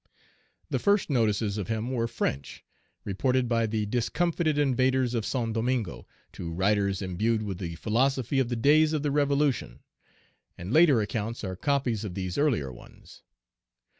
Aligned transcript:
The 0.71 0.79
first 0.79 1.11
notices 1.11 1.59
of 1.59 1.67
him 1.67 1.91
were 1.91 2.07
French, 2.07 2.63
reported 3.05 3.47
by 3.47 3.67
the 3.67 3.85
discomfited 3.85 4.57
invaders 4.57 5.13
of 5.13 5.27
Saint 5.27 5.53
Domingo 5.53 6.07
to 6.33 6.51
writers 6.51 7.03
imbued 7.03 7.43
with 7.43 7.59
the 7.59 7.75
philosophy 7.75 8.39
of 8.39 8.49
the 8.49 8.55
days 8.55 8.93
of 8.93 9.03
the 9.03 9.11
Revolution; 9.11 9.81
and 10.57 10.73
later 10.73 11.01
accounts 11.01 11.43
are 11.43 11.55
copies 11.55 12.03
of 12.03 12.15
these 12.15 12.39
earlier 12.39 12.71
ones. 12.73 13.21